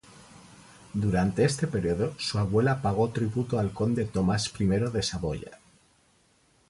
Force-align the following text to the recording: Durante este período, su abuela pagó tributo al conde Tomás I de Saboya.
Durante 0.95 1.43
este 1.45 1.67
período, 1.67 2.15
su 2.17 2.39
abuela 2.39 2.81
pagó 2.81 3.09
tributo 3.11 3.59
al 3.59 3.71
conde 3.71 4.05
Tomás 4.05 4.51
I 4.59 4.65
de 4.65 5.03
Saboya. 5.03 5.59